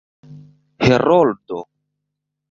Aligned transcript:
heroldo 0.85 1.59